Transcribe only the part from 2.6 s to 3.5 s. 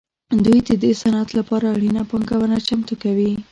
چمتو کوي